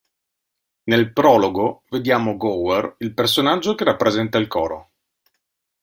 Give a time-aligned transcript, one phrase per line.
[0.85, 4.91] Nel prologo vediamo Gower, il personaggio che rappresenta il coro.